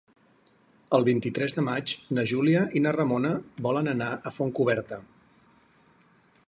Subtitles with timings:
[0.97, 3.33] El vint-i-tres de maig na Júlia i na Ramona
[3.67, 5.03] volen anar a Fontcoberta.